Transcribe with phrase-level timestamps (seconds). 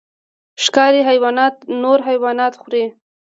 [0.63, 2.85] ښکاري حیوانات نور حیوانات خوري